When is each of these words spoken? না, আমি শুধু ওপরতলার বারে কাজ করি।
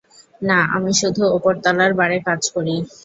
না, 0.41 0.59
আমি 0.75 0.91
শুধু 1.01 1.23
ওপরতলার 1.35 1.91
বারে 1.99 2.17
কাজ 2.27 2.41
করি। 2.55 2.75